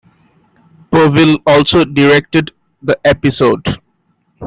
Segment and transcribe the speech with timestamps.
[0.91, 2.49] Povill also directed
[2.81, 3.79] the episode.